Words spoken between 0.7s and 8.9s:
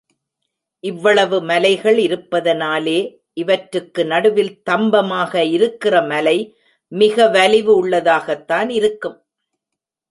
இவ்வளவு மலைகள் இருப்பதனாலே இவற்றுக்கு நடுவில் தம்பமாக இருக்கிற மலை மிக வலிவு உள்ளதாகத்தானே